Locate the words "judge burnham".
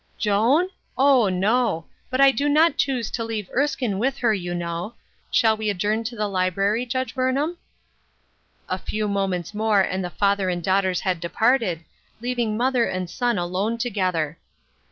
6.87-7.59